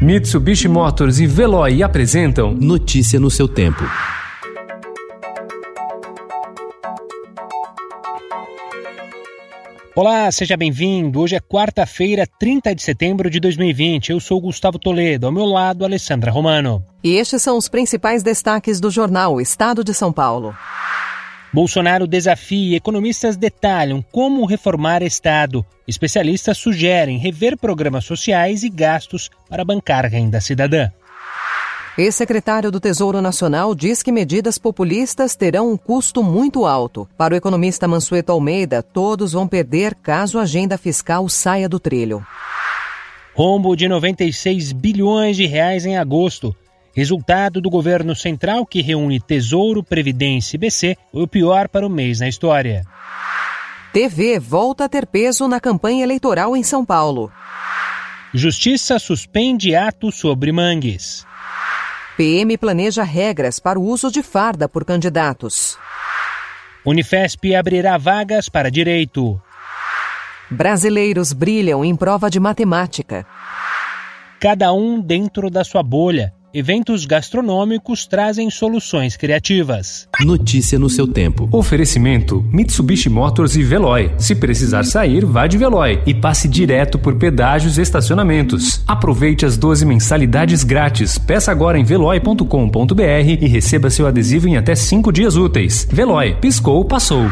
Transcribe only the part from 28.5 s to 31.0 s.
e gastos para bancar renda cidadã.